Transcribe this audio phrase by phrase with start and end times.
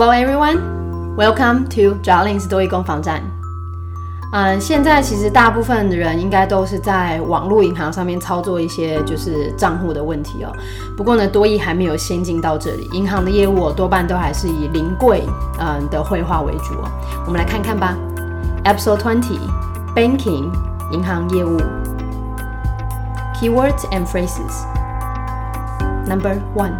[0.00, 3.20] Hello everyone, welcome to Jolins 多益攻防战。
[4.32, 10.52] 嗯，现在其实大部分的人应该都是在网络银行上面操作一些就是账户的问题哦。
[10.96, 15.24] 不过呢，多益还没有先进到这里，银行的业务多半都还是以临柜
[15.58, 16.88] 嗯的绘画为主哦。
[17.26, 17.96] 我们来看看吧。
[18.62, 19.40] Episode Twenty,
[19.96, 20.48] Banking
[20.92, 21.58] 银行业务。
[23.34, 24.62] Keywords and phrases.
[26.06, 26.74] Number one.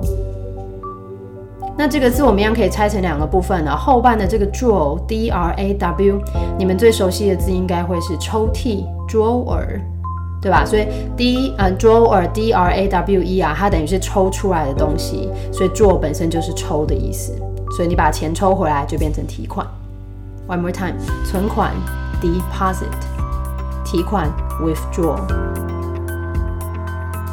[1.76, 3.76] 那这个字我们一样可以拆成两个部分了。
[3.76, 6.20] 后半的这个 draw d r a w，
[6.58, 9.80] 你们最熟悉的字应该会是抽屉 drawer，
[10.40, 10.64] 对吧？
[10.64, 17.32] 所以 d 呃 drawer d r a w e 啊，它等于是抽出来的东西，所以 draw 本身就是抽的意思。
[17.76, 19.66] 所以你把钱抽回来就变成提款。
[20.46, 21.72] One more time，存款
[22.20, 22.84] deposit，
[23.84, 25.71] 提款 withdraw。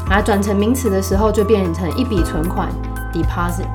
[0.09, 2.67] 它转成名词的时候，就变成一笔存款
[3.13, 3.67] deposit。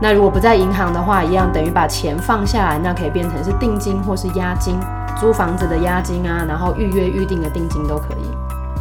[0.00, 4.78] 那如果不在银行的话，一样等于把钱放下来，那可以变成是定金或是押金，
[5.18, 8.30] 租房子的押金啊，然后预约预定的定金都可以。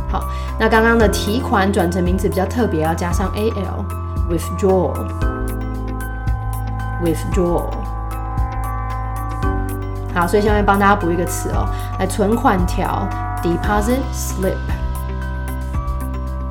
[0.09, 0.23] 好，
[0.57, 3.83] 那刚刚的提款转成名词比较特别，要加上 al
[4.29, 4.93] withdraw
[7.03, 7.65] withdraw。
[10.13, 11.67] 好，所以下面帮大家补一个词哦，
[11.99, 13.05] 来存款条
[13.43, 14.78] deposit slip。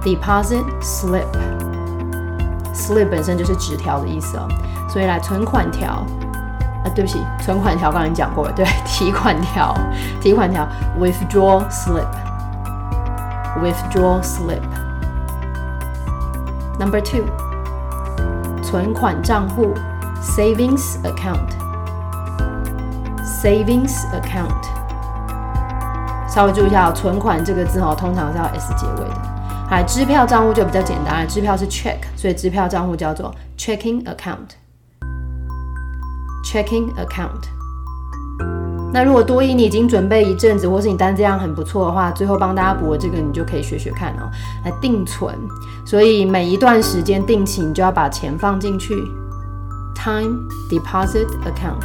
[0.04, 4.46] Deposit slip，slip 本身就是纸条的意思哦，
[4.90, 6.06] 所以来存款条
[6.84, 9.74] 啊，对不起，存款条刚才讲过了，对，提款条，
[10.20, 10.68] 提款条，
[11.00, 17.24] withdraw slip，withdraw slip。Number two，
[18.62, 19.74] 存款账户，
[20.22, 24.68] savings account，savings account。
[26.28, 29.27] 稍微注意一下，存款这个字哦，通常是要 s 结尾的。
[29.71, 31.27] 好，支票账户就比较简单了。
[31.27, 34.57] 支票是 check，所以支票账户叫做 checking account。
[36.43, 37.45] checking account。
[38.91, 44.31] 那如果多一你已经准备一阵子，或是你单这样很不错的话，最后帮大家补这个，你就可以学学看哦。
[44.65, 45.37] 来定存，
[45.85, 48.95] 所以每一段时间定期你就要把钱放进去。
[49.95, 51.85] time deposit account。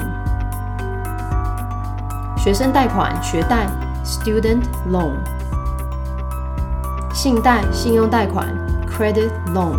[2.38, 3.68] 学生贷款学贷
[4.06, 5.16] ，student loan，
[7.14, 8.48] 信贷信用贷款
[8.88, 9.78] ，credit loan。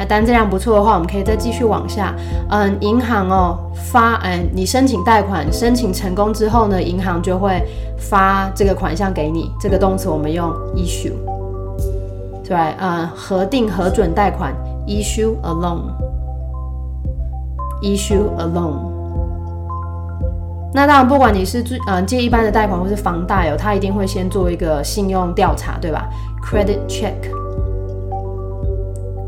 [0.04, 2.14] 单质量不错的话，我们可以再继续往下。
[2.50, 7.62] 嗯，银行哦发，嗯，你申请贷款，申请成功之后呢，银行就会
[7.98, 9.50] 发这个款项给你。
[9.60, 11.12] 这个动词我们用 issue，
[12.46, 14.54] 对，嗯，核定核准贷款
[14.86, 15.50] ，issue a
[17.82, 18.90] loan，issue a loan。
[20.74, 26.08] 那当然，不管你是最嗯借一般的贷款或是房贷哦，他一定会先做一个信用调查，对吧
[26.42, 27.12] ？credit check。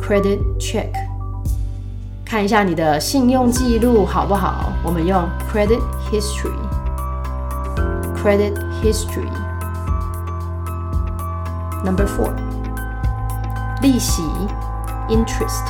[0.07, 0.93] Credit check，
[2.27, 4.71] 看一下你的信用记录好不好？
[4.85, 5.81] 我们用 credit
[6.13, 6.53] history。
[8.15, 8.53] Credit
[8.83, 9.31] history。
[11.83, 12.35] Number four，
[13.81, 14.23] 利息
[15.09, 15.65] interest。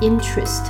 [0.00, 0.66] Interest。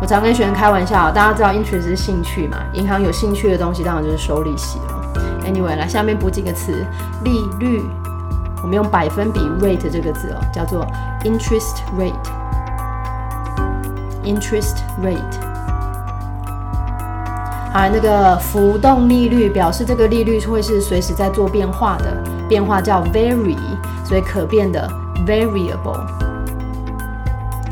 [0.00, 2.56] 我常跟学生开玩笑，大家知道 interest 是兴趣嘛？
[2.72, 5.22] 银行有兴趣的东西，当然就是收利息了。
[5.44, 6.84] Anyway，来下面补几个词，
[7.22, 7.88] 利率。
[8.62, 10.86] 我们用百分比 rate 这个字哦，叫做
[11.24, 12.12] interest rate。
[14.24, 15.40] interest rate。
[17.72, 22.16] 好，那个浮动利率表示这个利率会是随时在做变化的，
[22.48, 23.56] 变化叫 vary，
[24.04, 24.88] 所以可变的
[25.26, 26.00] variable。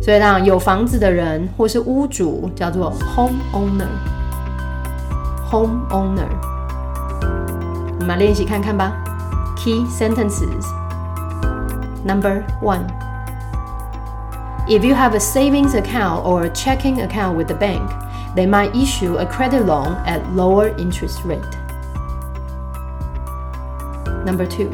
[0.00, 6.28] 所以当然有房子的人或是屋主叫做 home owner，home owner。
[8.00, 8.92] 我们来练习看看吧。
[9.56, 10.66] Key sentences.
[12.04, 12.86] Number one.
[14.68, 17.90] If you have a savings account or a checking account with the bank,
[18.35, 21.41] they might issue a credit loan at lower interest rate.
[24.25, 24.69] Number two,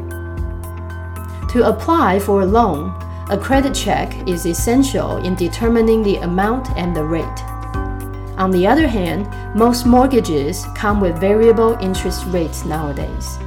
[1.50, 2.94] to apply for a loan,
[3.29, 7.25] a credit check is essential in determining the amount and the rate.
[8.38, 13.38] On the other hand, most mortgages come with variable interest rates nowadays.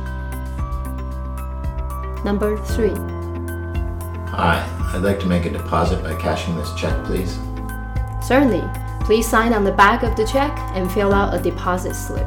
[2.25, 2.95] Number three.
[4.31, 7.39] Hi, I'd like to make a deposit by cashing this check, please.
[8.23, 8.63] Certainly.
[9.13, 12.27] Please sign on the back of the check and fill out a deposit slip.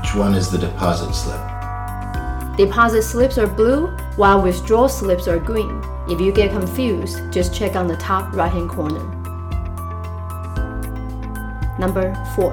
[0.00, 1.38] Which one is the deposit slip?
[2.56, 3.86] Deposit slips are blue,
[4.16, 5.84] while withdrawal slips are green.
[6.08, 9.04] If you get confused, just check on the top right hand corner.
[11.78, 12.52] Number 4.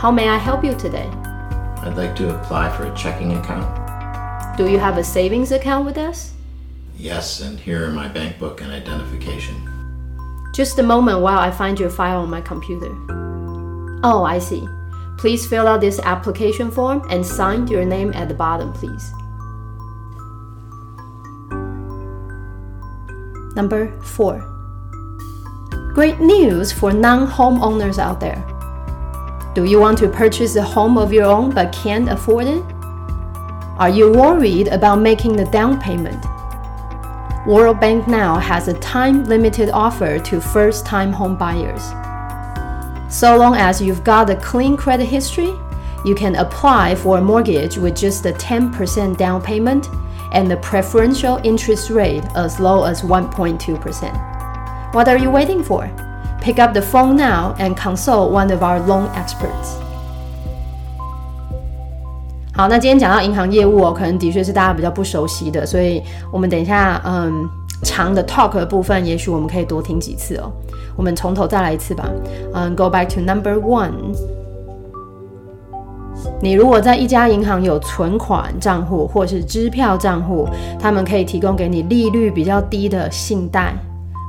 [0.00, 1.08] How may I help you today?
[1.84, 4.56] I'd like to apply for a checking account.
[4.56, 6.32] Do you have a savings account with us?
[6.96, 9.71] Yes, and here are my bank book and identification.
[10.52, 12.94] Just a moment while I find your file on my computer.
[14.04, 14.68] Oh, I see.
[15.16, 19.12] Please fill out this application form and sign your name at the bottom, please.
[23.54, 24.48] Number 4.
[25.94, 28.44] Great news for non homeowners out there.
[29.54, 32.64] Do you want to purchase a home of your own but can't afford it?
[33.78, 36.24] Are you worried about making the down payment?
[37.44, 41.82] World Bank now has a time limited offer to first time home buyers.
[43.12, 45.52] So long as you've got a clean credit history,
[46.04, 49.88] you can apply for a mortgage with just a 10% down payment
[50.32, 54.94] and the preferential interest rate as low as 1.2%.
[54.94, 55.90] What are you waiting for?
[56.40, 59.81] Pick up the phone now and consult one of our loan experts.
[62.54, 67.48] 好，那今天讲到银行业务哦，可能的确是大家比较不熟悉的，所以我们等一下，嗯，
[67.82, 70.52] 长的 talk 的部分，也许我们可以多听几次哦。
[70.94, 72.04] 我们从头再来一次吧。
[72.52, 73.92] 嗯，Go back to number one。
[76.42, 80.46] 你如果在一家银行有存款账户或是支票账户，
[80.78, 83.74] 他们可以提供给你利率比较低的信贷。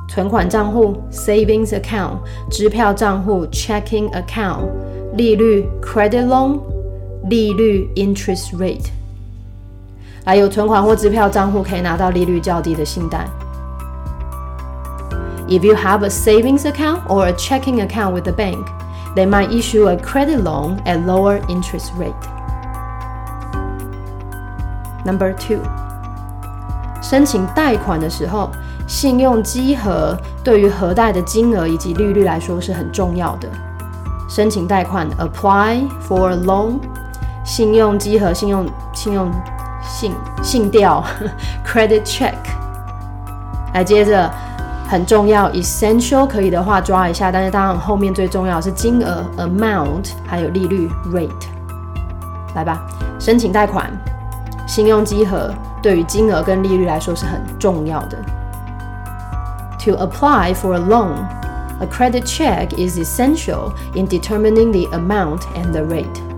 [0.07, 2.17] 存款账户 （savings account）、
[2.49, 4.69] 支票账户 （checking account）、
[5.15, 6.72] 利率 （credit loan）。
[7.29, 8.87] 利率 interest rate，
[10.25, 13.25] 还有存款或支票账户可以拿到利率较低的信贷。
[15.47, 18.65] If you have a savings account or a checking account with the bank,
[19.15, 22.13] they might issue a credit loan at lower interest rate.
[25.05, 25.59] Number two，
[27.01, 28.49] 申请贷款的时候，
[28.87, 33.47] 信用稽核对于核贷的金额以及利率来说是很重要的。
[34.29, 36.79] 申请贷款，apply for a loan
[37.43, 39.31] 信用稽核、信用、信用
[39.81, 41.03] 信信调
[41.65, 42.33] （credit check）。
[43.73, 44.31] 来，接着
[44.87, 51.31] 很重要，essential 可以的话抓一下，但是当然后面最重要是金额 （amount） 还有利率 （rate）。
[52.55, 52.85] 来吧，
[53.19, 53.91] 申请贷款，
[54.67, 58.17] 信用稽核对于金额跟利率来说是很重要的。
[59.79, 61.15] To apply for a loan,
[61.81, 66.32] a credit check is essential in determining the amount and the rate.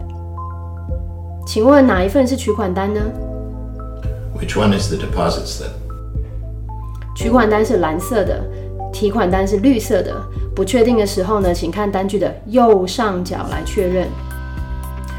[1.49, 3.01] 请问哪一份是取款单呢
[4.37, 5.71] ？Which one is the deposit slip？
[7.15, 8.39] 取款单是蓝色的，
[8.93, 10.13] 提款单是绿色的。
[10.55, 14.07] 不确定的时候呢，请看单据的右上角来确认。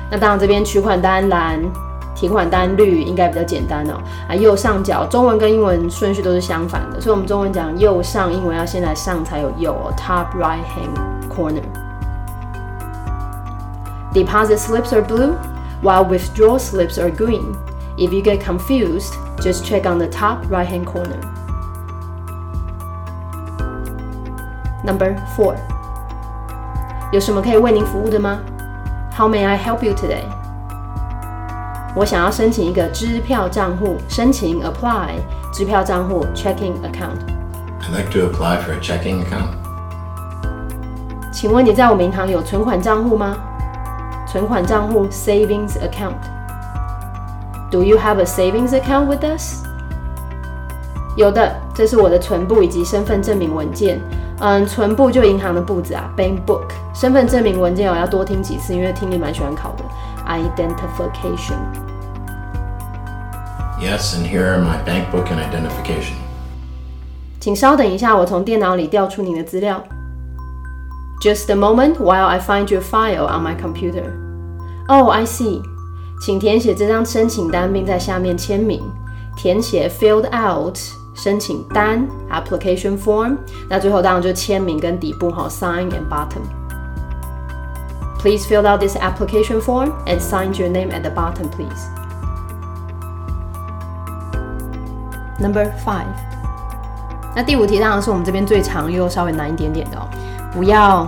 [0.08, 1.58] 那当然，这边取款单蓝，
[2.14, 4.00] 提款单绿，应该比较简单哦。
[4.28, 9.92] 啊，右上角，中文跟英文顺序都是相反的，所以我们中文讲右上，英文要先来上才有右哦。
[9.96, 10.94] Top right hand
[11.28, 11.64] corner。
[14.14, 15.32] Deposit slips are blue.
[15.81, 17.55] while withdrawal slips are green.
[17.97, 21.19] If you get confused, just check on the top right hand corner.
[24.83, 25.55] Number four.
[27.11, 28.39] 有什么可以为您服务的吗？
[29.17, 30.23] How may I help you today?
[31.95, 35.11] 我想要申请一个支票账户，申请 apply
[35.53, 39.55] 支票账户 checking account。I'd like to apply for a checking account.
[41.31, 43.37] 请问你在我们银行有存款账户吗？
[44.29, 46.15] 存款账户 savings account.
[47.71, 49.63] Do you have a savings account with us?
[51.17, 53.99] 有的，这是我的存部以及身份证明文件。
[54.39, 56.67] 嗯，存部就银行的簿子啊，bank book。
[56.93, 59.83] 身份证明文件我要多听几次，因为听力蛮喜欢考的。
[60.27, 61.55] Identification.
[63.79, 66.15] Yes, and here are my bank book and identification.
[67.39, 69.81] 请稍等一下，我从电脑里调出你的资料。
[71.21, 74.11] Just a moment while I find your file on my computer.
[74.87, 75.61] Oh, I see.
[76.21, 78.81] 请填写这张申请单，并在下面签名。
[79.35, 80.77] 填写 filled out
[81.13, 83.37] 申请单 application form。
[83.69, 91.49] 那最后当然就签名跟底部哈 sign and bottom。Please fill out this application form and sign your name at the bottom,
[91.49, 91.89] please.
[95.39, 96.07] Number five.
[97.35, 100.07] 那第五题当然是我们这边最长又稍微难一点点的哦。
[100.52, 101.06] 不要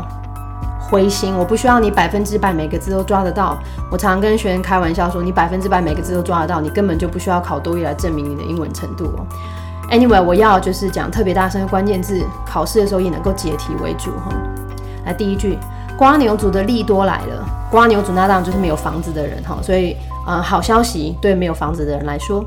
[0.79, 3.57] 灰心，我不需要你百分之百每个字都抓得到。
[3.91, 9.27] 我常常跟学员开玩笑说，你百分之百每个字都抓得到，你根本就不需要考多一来证明你的英文程度哦。
[9.91, 14.33] Anyway，我要就是讲特别大声的关键字，考试的时候也能够解题为主哈。
[15.05, 15.59] 来第一句，
[15.99, 17.45] 瓜牛族的利多来了。
[17.71, 19.97] 瓜牛族那当然就是没有房子的人哈，所以
[20.27, 22.45] 呃，好消息对没有房子的人来说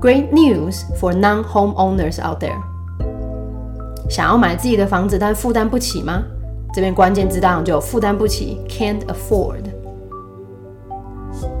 [0.00, 2.67] ，Great news for non-homeowners out there。
[4.08, 6.22] 想要买自己的房子，但负担不起吗？
[6.74, 9.62] 这边关键字当然就负担不起，can't afford。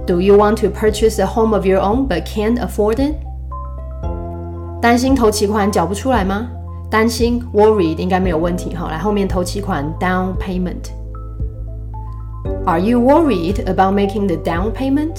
[0.06, 3.14] Do you want to purchase a home of your own but can't afford it？
[4.80, 6.48] 担心头期款缴不出来吗？
[6.90, 8.88] 担心 worried 应该没有问题哈。
[8.90, 10.90] 来后面头期款 down payment。
[12.64, 15.16] Are you worried about making the down payment？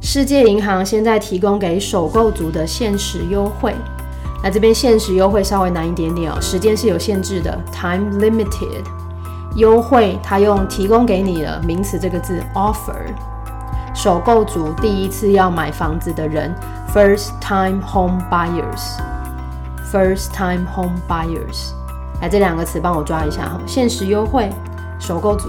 [0.00, 3.74] 世界银行现在提供给首购族的限时优惠。
[4.46, 8.84] 那这边限时优惠稍微难一点点哦，时间是有限制的，time limited。
[9.56, 13.12] 优惠它用提供给你的名词这个字 offer。
[13.92, 16.54] 首购族第一次要买房子的人
[16.94, 19.00] ，first time home buyers。
[19.90, 21.72] first time home buyers。
[22.22, 24.48] 来这两个词帮我抓一下哈，限时优惠，
[25.00, 25.48] 首购族。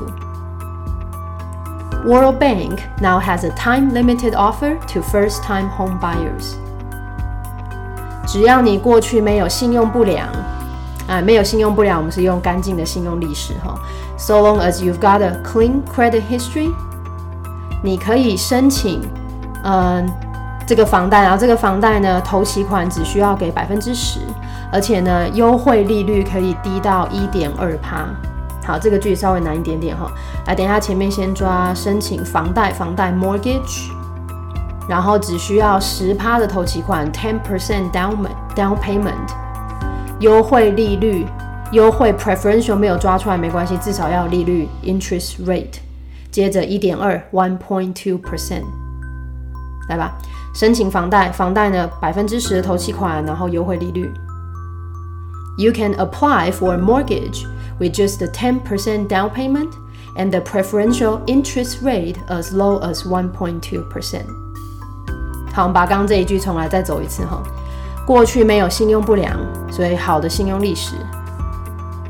[2.03, 6.55] World Bank now has a time-limited offer to first-time home buyers.
[8.27, 10.27] 只要你过去没有信用不良，
[11.07, 13.73] 啊，没有信用不良，我们是用干净的信用历史哈。
[14.17, 16.71] So long as you've got a clean credit history，
[17.81, 19.01] 你可以申请，
[19.63, 20.05] 嗯，
[20.67, 24.19] 这个房贷，然后这个房贷呢，头期款只需要给百分之十，
[24.73, 28.05] 而且呢，优惠利率可以低到一点二趴。
[28.65, 30.11] 好，这个句子稍微难一点点哈。
[30.45, 33.91] 来，等一下前面先抓申请房贷，房贷 mortgage，
[34.87, 39.27] 然后只需要十趴的头期款，ten percent down payment，
[40.19, 41.25] 优惠利率，
[41.73, 45.79] 优惠 preferential 没有抓出来没关系，至少要利率 interest rate，
[46.31, 48.63] 接着一点二 one point two percent，
[49.89, 50.17] 来吧，
[50.55, 54.09] 申请房贷，房贷呢百分之十的头期款，然后优惠利率。
[55.57, 57.45] You can apply for a mortgage
[57.79, 59.71] with just the 10% down payment
[60.15, 64.46] and the preferential interest rate as low as 1.2%.
[65.57, 67.41] 好，我们把刚刚这一句重来再走一次哈。
[68.05, 69.35] 过去没有信用不良，
[69.71, 70.93] 所以好的信用历史。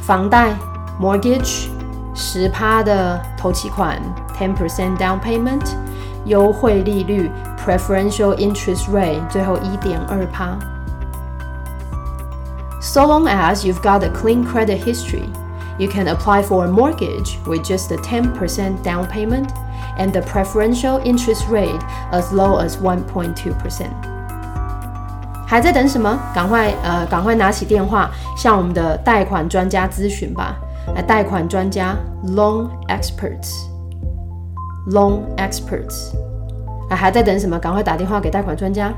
[0.02, 0.54] 房贷
[1.00, 1.70] mortgage
[2.14, 4.02] 十趴的头期款
[4.38, 5.66] ，ten percent down payment，
[6.26, 7.32] 优惠利率
[7.66, 10.58] preferential interest rate，最后一点二趴。
[12.82, 15.30] So long as you've got a clean credit history,
[15.78, 19.48] you can apply for a mortgage with just a ten percent down payment
[19.99, 21.81] and the preferential interest rate
[22.13, 23.87] as low as 1.2%.
[25.47, 26.19] 还在等什么？
[26.35, 30.57] 赶快呃，赶快拿起电话向我们的贷款专家咨询吧。
[30.95, 36.15] 来，贷款专家 （loan experts），loan experts。
[36.89, 37.59] 啊，还在等什么？
[37.59, 38.91] 赶快打电话给贷款专家。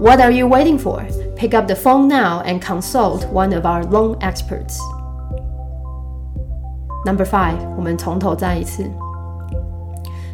[0.00, 1.00] What are you waiting for?
[1.36, 4.76] Pick up the phone now and consult one of our loan experts.
[7.06, 8.90] Number five，我们从头再一次。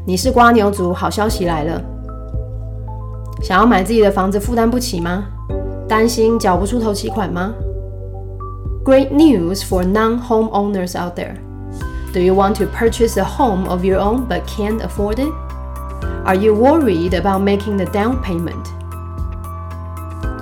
[0.05, 1.81] 你是瓜牛族，好消息来了！
[3.41, 5.23] 想要买自己的房子，负担不起吗？
[5.87, 7.53] 担心缴不出头期款吗
[8.83, 11.37] ？Great news for non-home owners out there.
[12.11, 15.31] Do you want to purchase a home of your own but can't afford it?
[16.25, 18.65] Are you worried about making the down payment?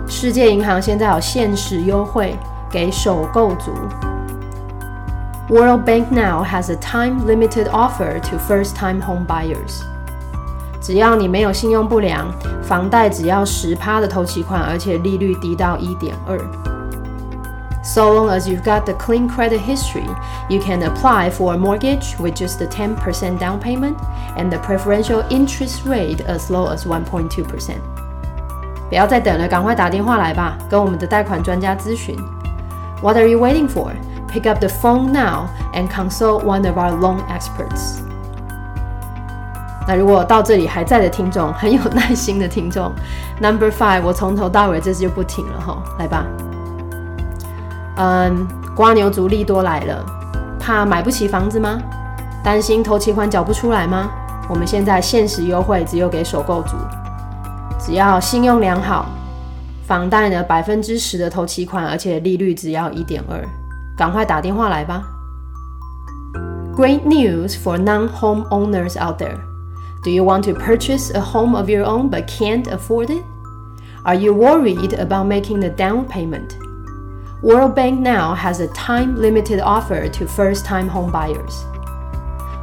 [0.08, 2.36] 世界银行现在有限时优惠
[2.71, 3.71] 给首购族。
[5.50, 9.83] World Bank now has a time-limited offer to first-time home buyers。
[10.81, 16.38] 只要你没有信用不良，房贷只要十趴的头期款，而且利率低到一点二。
[17.85, 20.07] So long as you've got the clean credit history,
[20.48, 23.94] you can apply for a mortgage with just a 10% down payment
[24.37, 27.74] and the preferential interest rate as low as 1.2%.
[28.88, 32.16] 不要再等了，赶快打电话来吧，跟我们的贷款专家咨询。
[33.00, 33.92] What are you waiting for?
[34.32, 38.00] Pick up the phone now and consult one of our loan experts.
[39.88, 42.91] 那如果到这里还在的听众，很有耐心的听众
[43.41, 46.26] ，Number five，我从头到尾这次就不停了哈，来吧。
[47.98, 50.06] 嗯，瓜牛族利多来了，
[50.60, 51.82] 怕买不起房子吗？
[52.44, 54.10] 担心头期款缴不出来吗？
[54.48, 56.78] 我们现在限时优惠只有给首购族，
[57.80, 59.08] 只要信用良好，
[59.86, 63.44] 房贷呢百分之十的头期款，而且利率只要一点二。
[64.00, 65.02] 赶快打电话来吧！
[66.74, 69.40] Great news for non-home owners out there.
[70.05, 73.24] Do you want to purchase a home of your own but can't afford it?
[74.05, 76.57] Are you worried about making the down payment?
[77.42, 81.64] World Bank now has a time-limited offer to first-time home buyers.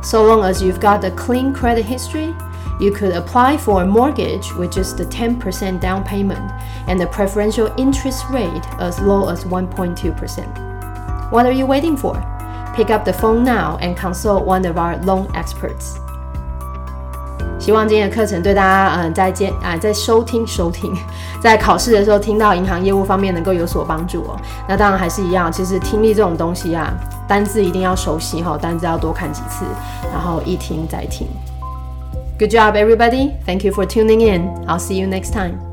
[0.02, 2.36] So long as you've got a clean credit history,
[2.80, 6.52] you could apply for a mortgage with just a 10% down payment
[6.88, 10.67] and a preferential interest rate as low as 1.2%.
[11.31, 12.17] What are you waiting for?
[12.75, 15.97] Pick up the phone now and consult one of our loan experts.
[17.59, 20.95] 希望今天的课程对大家，嗯，在接啊，在收听收听，
[21.41, 24.37] 在考试的时候听到银行业务方面能够有所帮助哦。
[24.69, 26.95] 那当然还是一样，其实听力这种东西啊，
[27.27, 29.65] 单字一定要熟悉哈，单字要多看几次，
[30.13, 31.27] 然后一听再听。
[32.39, 33.33] Good job, everybody!
[33.45, 34.65] Thank you for tuning in.
[34.67, 35.68] I'll see you next time.